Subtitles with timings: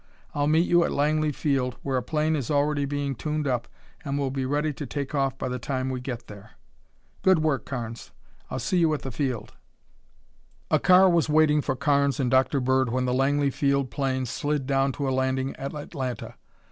[0.33, 3.67] I'll meet you at Langley Field where a plane is already being tuned up
[4.03, 6.53] and will be ready to take off by the time we get there."
[7.21, 8.09] "Good work, Carnes.
[8.49, 9.53] I'll see you at the field."
[10.71, 12.59] A car was waiting for Carnes and Dr.
[12.59, 16.33] Bird when the Langley Field plane slid down to a landing at Atlanta.